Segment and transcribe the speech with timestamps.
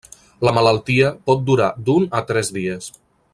[0.47, 2.91] La malaltia pot durar d'un a tres dies.